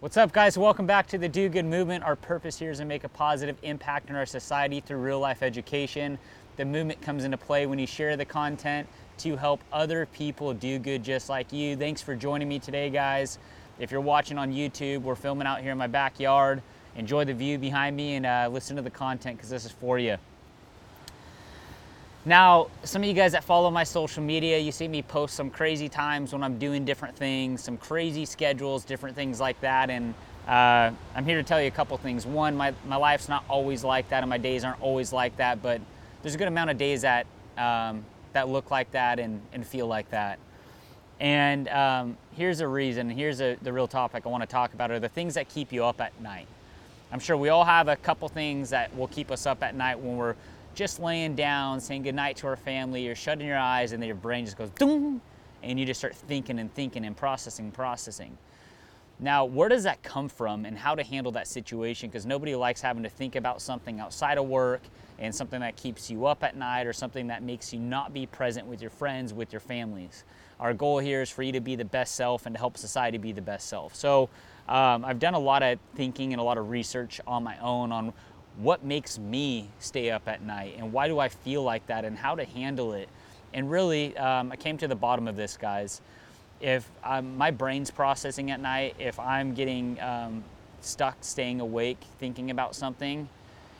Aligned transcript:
What's 0.00 0.16
up, 0.16 0.30
guys? 0.30 0.56
Welcome 0.56 0.86
back 0.86 1.08
to 1.08 1.18
the 1.18 1.28
Do 1.28 1.48
Good 1.48 1.64
Movement. 1.64 2.04
Our 2.04 2.14
purpose 2.14 2.56
here 2.56 2.70
is 2.70 2.78
to 2.78 2.84
make 2.84 3.02
a 3.02 3.08
positive 3.08 3.56
impact 3.64 4.10
in 4.10 4.14
our 4.14 4.26
society 4.26 4.78
through 4.78 4.98
real 4.98 5.18
life 5.18 5.42
education. 5.42 6.20
The 6.54 6.64
movement 6.64 7.02
comes 7.02 7.24
into 7.24 7.36
play 7.36 7.66
when 7.66 7.80
you 7.80 7.86
share 7.88 8.16
the 8.16 8.24
content 8.24 8.86
to 9.18 9.34
help 9.34 9.60
other 9.72 10.06
people 10.06 10.54
do 10.54 10.78
good 10.78 11.02
just 11.02 11.28
like 11.28 11.52
you. 11.52 11.74
Thanks 11.74 12.00
for 12.00 12.14
joining 12.14 12.48
me 12.48 12.60
today, 12.60 12.90
guys. 12.90 13.40
If 13.80 13.90
you're 13.90 14.00
watching 14.00 14.38
on 14.38 14.52
YouTube, 14.52 15.02
we're 15.02 15.16
filming 15.16 15.48
out 15.48 15.62
here 15.62 15.72
in 15.72 15.78
my 15.78 15.88
backyard. 15.88 16.62
Enjoy 16.94 17.24
the 17.24 17.34
view 17.34 17.58
behind 17.58 17.96
me 17.96 18.14
and 18.14 18.24
uh, 18.24 18.48
listen 18.52 18.76
to 18.76 18.82
the 18.82 18.90
content 18.90 19.36
because 19.36 19.50
this 19.50 19.64
is 19.64 19.72
for 19.72 19.98
you. 19.98 20.16
Now, 22.28 22.66
some 22.84 23.00
of 23.00 23.08
you 23.08 23.14
guys 23.14 23.32
that 23.32 23.42
follow 23.42 23.70
my 23.70 23.84
social 23.84 24.22
media, 24.22 24.58
you 24.58 24.70
see 24.70 24.86
me 24.86 25.00
post 25.00 25.34
some 25.34 25.48
crazy 25.48 25.88
times 25.88 26.34
when 26.34 26.42
I'm 26.42 26.58
doing 26.58 26.84
different 26.84 27.16
things, 27.16 27.64
some 27.64 27.78
crazy 27.78 28.26
schedules, 28.26 28.84
different 28.84 29.16
things 29.16 29.40
like 29.40 29.58
that. 29.62 29.88
And 29.88 30.12
uh, 30.46 30.90
I'm 31.14 31.24
here 31.24 31.38
to 31.38 31.42
tell 31.42 31.58
you 31.58 31.68
a 31.68 31.70
couple 31.70 31.96
things. 31.96 32.26
One, 32.26 32.54
my, 32.54 32.74
my 32.86 32.96
life's 32.96 33.30
not 33.30 33.44
always 33.48 33.82
like 33.82 34.10
that, 34.10 34.22
and 34.22 34.28
my 34.28 34.36
days 34.36 34.62
aren't 34.62 34.82
always 34.82 35.10
like 35.10 35.38
that, 35.38 35.62
but 35.62 35.80
there's 36.20 36.34
a 36.34 36.38
good 36.38 36.48
amount 36.48 36.68
of 36.68 36.76
days 36.76 37.00
that, 37.00 37.26
um, 37.56 38.04
that 38.34 38.46
look 38.46 38.70
like 38.70 38.90
that 38.90 39.18
and, 39.18 39.40
and 39.54 39.66
feel 39.66 39.86
like 39.86 40.10
that. 40.10 40.38
And 41.20 41.66
um, 41.68 42.18
here's 42.36 42.60
a 42.60 42.68
reason, 42.68 43.08
here's 43.08 43.40
a, 43.40 43.56
the 43.62 43.72
real 43.72 43.88
topic 43.88 44.26
I 44.26 44.28
want 44.28 44.42
to 44.42 44.46
talk 44.46 44.74
about 44.74 44.90
are 44.90 45.00
the 45.00 45.08
things 45.08 45.32
that 45.32 45.48
keep 45.48 45.72
you 45.72 45.82
up 45.82 45.98
at 46.02 46.12
night. 46.20 46.46
I'm 47.10 47.20
sure 47.20 47.38
we 47.38 47.48
all 47.48 47.64
have 47.64 47.88
a 47.88 47.96
couple 47.96 48.28
things 48.28 48.68
that 48.68 48.94
will 48.94 49.08
keep 49.08 49.30
us 49.30 49.46
up 49.46 49.62
at 49.62 49.74
night 49.74 49.98
when 49.98 50.18
we're 50.18 50.34
just 50.74 51.00
laying 51.00 51.34
down, 51.34 51.80
saying 51.80 52.02
goodnight 52.02 52.36
to 52.38 52.46
our 52.46 52.56
family, 52.56 53.04
you're 53.04 53.14
shutting 53.14 53.46
your 53.46 53.58
eyes 53.58 53.92
and 53.92 54.02
then 54.02 54.06
your 54.06 54.16
brain 54.16 54.44
just 54.44 54.56
goes 54.56 54.70
doom, 54.70 55.20
and 55.62 55.78
you 55.78 55.84
just 55.84 56.00
start 56.00 56.14
thinking 56.14 56.58
and 56.58 56.72
thinking 56.74 57.04
and 57.04 57.16
processing, 57.16 57.70
processing. 57.70 58.36
Now, 59.20 59.44
where 59.44 59.68
does 59.68 59.82
that 59.82 60.00
come 60.04 60.28
from 60.28 60.64
and 60.64 60.78
how 60.78 60.94
to 60.94 61.02
handle 61.02 61.32
that 61.32 61.48
situation? 61.48 62.08
Because 62.08 62.24
nobody 62.24 62.54
likes 62.54 62.80
having 62.80 63.02
to 63.02 63.08
think 63.08 63.34
about 63.34 63.60
something 63.60 63.98
outside 63.98 64.38
of 64.38 64.46
work 64.46 64.82
and 65.18 65.34
something 65.34 65.58
that 65.60 65.74
keeps 65.74 66.08
you 66.08 66.26
up 66.26 66.44
at 66.44 66.56
night 66.56 66.86
or 66.86 66.92
something 66.92 67.26
that 67.26 67.42
makes 67.42 67.72
you 67.72 67.80
not 67.80 68.14
be 68.14 68.26
present 68.26 68.64
with 68.66 68.80
your 68.80 68.90
friends, 68.90 69.34
with 69.34 69.52
your 69.52 69.58
families. 69.58 70.22
Our 70.60 70.72
goal 70.72 71.00
here 71.00 71.20
is 71.20 71.30
for 71.30 71.42
you 71.42 71.50
to 71.52 71.60
be 71.60 71.74
the 71.74 71.84
best 71.84 72.14
self 72.14 72.46
and 72.46 72.54
to 72.54 72.58
help 72.60 72.76
society 72.76 73.18
be 73.18 73.32
the 73.32 73.42
best 73.42 73.68
self. 73.68 73.96
So, 73.96 74.28
um, 74.68 75.04
I've 75.04 75.18
done 75.18 75.34
a 75.34 75.38
lot 75.38 75.62
of 75.62 75.78
thinking 75.94 76.32
and 76.32 76.40
a 76.40 76.44
lot 76.44 76.58
of 76.58 76.68
research 76.68 77.20
on 77.26 77.42
my 77.42 77.58
own 77.58 77.90
on 77.90 78.12
what 78.58 78.84
makes 78.84 79.18
me 79.18 79.68
stay 79.78 80.10
up 80.10 80.28
at 80.28 80.42
night 80.42 80.74
and 80.78 80.92
why 80.92 81.06
do 81.06 81.18
I 81.18 81.28
feel 81.28 81.62
like 81.62 81.86
that 81.86 82.04
and 82.04 82.18
how 82.18 82.34
to 82.34 82.44
handle 82.44 82.92
it. 82.92 83.08
And 83.54 83.70
really, 83.70 84.16
um, 84.16 84.52
I 84.52 84.56
came 84.56 84.76
to 84.78 84.88
the 84.88 84.96
bottom 84.96 85.28
of 85.28 85.36
this, 85.36 85.56
guys. 85.56 86.00
If 86.60 86.90
I'm, 87.04 87.36
my 87.36 87.52
brain's 87.52 87.90
processing 87.90 88.50
at 88.50 88.60
night, 88.60 88.96
if 88.98 89.18
I'm 89.20 89.54
getting 89.54 90.00
um, 90.00 90.44
stuck 90.80 91.16
staying 91.20 91.60
awake 91.60 91.98
thinking 92.18 92.50
about 92.50 92.74
something, 92.74 93.28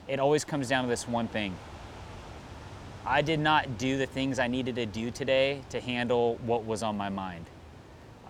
it 0.06 0.20
always 0.20 0.44
comes 0.44 0.68
down 0.68 0.84
to 0.84 0.88
this 0.88 1.08
one 1.08 1.26
thing. 1.26 1.54
I 3.04 3.22
did 3.22 3.40
not 3.40 3.78
do 3.78 3.98
the 3.98 4.06
things 4.06 4.38
I 4.38 4.46
needed 4.46 4.76
to 4.76 4.86
do 4.86 5.10
today 5.10 5.62
to 5.70 5.80
handle 5.80 6.36
what 6.46 6.64
was 6.64 6.82
on 6.82 6.96
my 6.96 7.08
mind. 7.08 7.46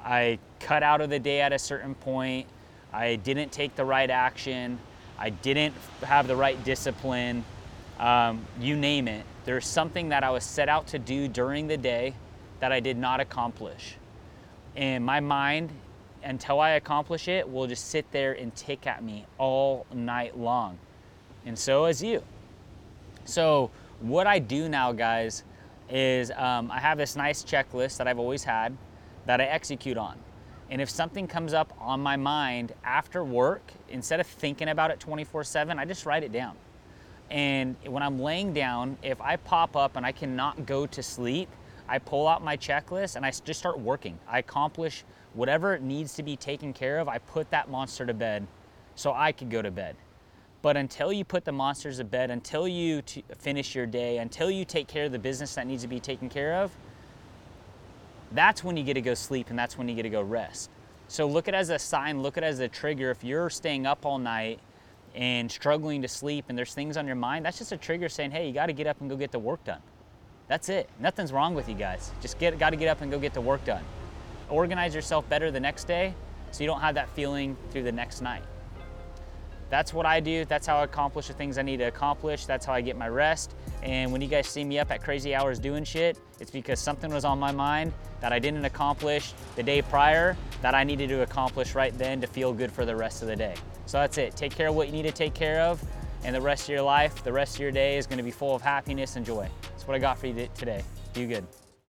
I 0.05 0.39
cut 0.61 0.83
out 0.83 1.01
of 1.01 1.11
the 1.11 1.19
day 1.19 1.41
at 1.41 1.53
a 1.53 1.59
certain 1.59 1.95
point. 1.95 2.47
I 2.93 3.17
didn't 3.17 3.53
take 3.53 3.77
the 3.77 3.85
right 3.85 4.09
action. 4.09 4.79
I 5.19 5.31
didn't 5.31 5.75
have 6.03 6.29
the 6.29 6.37
right 6.37 6.63
discipline, 6.65 7.45
um, 7.99 8.47
you 8.61 8.77
name 8.77 9.09
it. 9.09 9.25
There's 9.45 9.67
something 9.67 10.11
that 10.11 10.23
I 10.23 10.31
was 10.31 10.45
set 10.45 10.69
out 10.69 10.87
to 10.89 10.99
do 10.99 11.27
during 11.29 11.67
the 11.67 11.77
day 11.77 12.15
that 12.61 12.73
I 12.73 12.81
did 12.81 12.97
not 12.97 13.21
accomplish. 13.21 13.97
And 14.77 15.05
my 15.05 15.21
mind, 15.21 15.71
until 16.23 16.61
I 16.61 16.71
accomplish 16.71 17.29
it, 17.29 17.51
will 17.51 17.67
just 17.67 17.87
sit 17.87 18.11
there 18.13 18.33
and 18.33 18.55
tick 18.55 18.87
at 18.87 19.03
me 19.03 19.27
all 19.39 19.87
night 19.93 20.39
long. 20.39 20.79
And 21.45 21.59
so 21.59 21.87
is 21.87 22.03
you. 22.03 22.23
So, 23.25 23.71
what 24.01 24.27
I 24.27 24.39
do 24.39 24.69
now, 24.69 24.93
guys, 24.93 25.43
is 25.91 26.31
um, 26.33 26.71
I 26.71 26.79
have 26.79 26.99
this 26.99 27.17
nice 27.17 27.43
checklist 27.43 27.97
that 27.97 28.07
I've 28.07 28.19
always 28.19 28.45
had 28.45 28.77
that 29.27 29.41
I 29.41 29.45
execute 29.45 29.97
on. 29.97 30.17
And 30.71 30.83
if 30.83 30.91
something 30.91 31.27
comes 31.27 31.55
up 31.55 31.73
on 31.81 32.01
my 32.01 32.17
mind 32.17 32.73
after 32.85 33.25
work, 33.25 33.73
instead 33.89 34.21
of 34.21 34.27
thinking 34.27 34.69
about 34.69 34.91
it 34.91 35.01
24 35.01 35.45
7, 35.45 35.79
I 35.79 35.85
just 35.85 36.05
write 36.05 36.25
it 36.25 36.33
down. 36.33 36.57
And 37.31 37.77
when 37.85 38.03
I'm 38.03 38.19
laying 38.19 38.53
down, 38.53 38.97
if 39.03 39.21
I 39.21 39.37
pop 39.37 39.77
up 39.77 39.97
and 39.97 40.05
I 40.05 40.13
cannot 40.13 40.67
go 40.67 40.87
to 40.87 41.03
sleep, 41.03 41.49
I 41.89 41.99
pull 41.99 42.29
out 42.29 42.43
my 42.43 42.57
checklist 42.57 43.17
and 43.17 43.25
I 43.25 43.31
just 43.31 43.59
start 43.59 43.79
working. 43.79 44.19
I 44.29 44.39
accomplish 44.39 45.05
whatever 45.35 45.79
needs 45.79 46.15
to 46.15 46.23
be 46.23 46.37
taken 46.37 46.73
care 46.73 46.99
of. 46.99 47.09
I 47.09 47.19
put 47.19 47.51
that 47.51 47.71
monster 47.71 48.05
to 48.05 48.15
bed 48.15 48.47
so 48.95 49.13
I 49.13 49.33
could 49.33 49.51
go 49.51 49.63
to 49.63 49.71
bed. 49.71 49.97
But 50.61 50.77
until 50.77 51.13
you 51.13 51.25
put 51.25 51.45
the 51.45 51.53
monsters 51.53 51.99
to 51.99 52.05
bed, 52.05 52.31
until 52.31 52.67
you 52.67 53.03
finish 53.39 53.75
your 53.75 53.87
day, 53.87 54.19
until 54.19 54.51
you 54.51 54.65
take 54.65 54.89
care 54.89 55.05
of 55.05 55.13
the 55.13 55.19
business 55.19 55.55
that 55.55 55.67
needs 55.67 55.83
to 55.83 55.89
be 55.89 56.01
taken 56.01 56.29
care 56.29 56.55
of, 56.55 56.73
that's 58.33 58.63
when 58.63 58.77
you 58.77 58.85
get 58.85 58.95
to 58.95 59.01
go 59.01 59.15
sleep 59.15 59.51
and 59.51 59.59
that's 59.59 59.79
when 59.79 59.89
you 59.89 59.95
get 59.95 60.03
to 60.03 60.11
go 60.11 60.23
rest. 60.23 60.71
So 61.09 61.27
look 61.27 61.49
at 61.49 61.55
it 61.55 61.57
as 61.57 61.71
a 61.71 61.79
sign, 61.79 62.23
look 62.23 62.37
at 62.37 62.45
it 62.45 62.47
as 62.49 62.61
a 62.61 62.69
trigger. 62.69 63.11
If 63.11 63.25
you're 63.25 63.51
staying 63.51 63.87
up 63.87 64.05
all 64.05 64.19
night 64.19 64.61
and 65.15 65.51
struggling 65.51 66.03
to 66.03 66.09
sleep 66.09 66.47
and 66.49 66.59
there's 66.59 66.75
things 66.75 66.97
on 66.97 67.07
your 67.07 67.17
mind, 67.17 67.45
that's 67.45 67.59
just 67.59 67.73
a 67.73 67.77
trigger 67.77 68.09
saying, 68.09 68.31
hey, 68.31 68.47
you 68.47 68.53
got 68.53 68.67
to 68.67 68.73
get 68.73 68.87
up 68.87 69.01
and 69.01 69.09
go 69.09 69.17
get 69.17 69.33
the 69.33 69.39
work 69.39 69.65
done. 69.65 69.81
That's 70.49 70.69
it. 70.69 70.89
Nothing's 71.01 71.33
wrong 71.33 71.55
with 71.55 71.69
you 71.69 71.75
guys. 71.75 72.11
Just 72.21 72.39
get 72.39 72.59
got 72.59 72.71
to 72.71 72.77
get 72.77 72.89
up 72.89 73.01
and 73.01 73.11
go 73.11 73.19
get 73.19 73.35
the 73.35 73.41
work 73.41 73.65
done. 73.65 73.85
Organize 74.51 74.95
yourself 74.95 75.29
better 75.29 75.51
the 75.51 75.61
next 75.61 75.85
day 75.85 76.15
so 76.51 76.63
you 76.63 76.67
don't 76.67 76.81
have 76.81 76.95
that 76.95 77.09
feeling 77.11 77.57
through 77.71 77.83
the 77.83 77.93
next 77.93 78.23
night 78.23 78.43
that's 79.71 79.93
what 79.93 80.07
I 80.07 80.21
do. 80.21 80.45
That's 80.45 80.67
how 80.67 80.79
I 80.79 80.85
accomplish 80.85 81.29
the 81.29 81.35
things 81.35 81.59
I 81.59 81.63
need 81.63 81.79
to 81.79 81.85
accomplish. 81.85 82.47
That's 82.47 82.65
how 82.65 82.73
I 82.73 82.81
get 82.81 82.97
my 82.97 83.09
rest. 83.09 83.55
And 83.83 84.11
when 84.11 84.21
you 84.21 84.29
guys 84.29 84.47
see 84.47 84.65
me 84.65 84.79
up 84.79 84.91
at 84.91 85.03
crazy 85.03 85.35
hours 85.35 85.59
doing 85.59 85.85
shit, 85.85 86.19
it's 86.41 86.51
because 86.51 86.81
something 86.81 87.13
was 87.13 87.25
on 87.25 87.39
my 87.39 87.53
mind 87.53 87.93
that 88.21 88.33
I 88.33 88.39
didn't 88.39 88.65
accomplish 88.65 89.35
the 89.57 89.63
day 89.63 89.83
prior 89.83 90.37
that 90.63 90.75
I 90.75 90.85
needed 90.85 91.09
to 91.11 91.23
accomplish 91.23 91.75
right 91.75 91.97
then 91.97 92.21
to 92.21 92.27
feel 92.27 92.53
good 92.53 92.73
for 92.73 92.85
the 92.85 92.97
rest 92.97 93.23
of 93.23 93.29
the 93.29 93.37
day. 93.37 93.55
So 93.87 93.99
that's 93.99 94.19
it. 94.19 94.37
Take 94.37 94.55
care 94.55 94.69
of 94.69 94.75
what 94.75 94.87
you 94.87 94.93
need 94.93 95.05
to 95.05 95.13
take 95.13 95.35
care 95.35 95.61
of, 95.61 95.83
and 96.25 96.35
the 96.35 96.41
rest 96.41 96.65
of 96.65 96.71
your 96.71 96.83
life, 96.83 97.23
the 97.23 97.33
rest 97.33 97.57
of 97.57 97.61
your 97.61 97.71
day 97.71 97.97
is 97.97 98.07
going 98.07 98.19
to 98.19 98.25
be 98.25 98.31
full 98.31 98.55
of 98.55 98.63
happiness 98.63 99.17
and 99.17 99.25
joy. 99.25 99.49
That's 99.71 99.87
what 99.87 99.95
I 99.95 99.99
got 99.99 100.19
for 100.19 100.27
you 100.27 100.49
today. 100.55 100.83
Do 101.15 101.27
good. 101.27 101.47